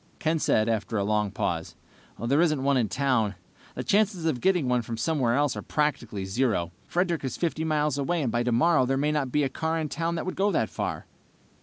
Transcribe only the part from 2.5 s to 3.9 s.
one in town. The